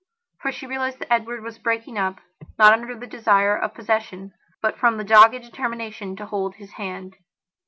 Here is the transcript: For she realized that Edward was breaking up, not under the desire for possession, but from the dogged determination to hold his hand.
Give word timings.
For 0.41 0.51
she 0.51 0.65
realized 0.65 0.97
that 0.97 1.13
Edward 1.13 1.43
was 1.43 1.59
breaking 1.59 1.99
up, 1.99 2.21
not 2.57 2.73
under 2.73 2.97
the 2.97 3.05
desire 3.05 3.61
for 3.61 3.67
possession, 3.69 4.33
but 4.59 4.79
from 4.79 4.97
the 4.97 5.03
dogged 5.03 5.39
determination 5.43 6.15
to 6.15 6.25
hold 6.25 6.55
his 6.55 6.71
hand. 6.71 7.17